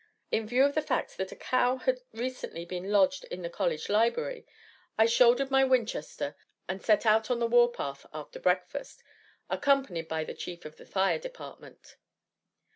[0.31, 3.87] In view of the fact that a cow had recently been lodged in the college
[3.87, 4.47] library,
[4.97, 6.35] I shouldered my Winchester
[6.67, 9.03] and set out on the war path after breakfast,
[9.47, 11.97] accompanied by the Chief of the Fire Department.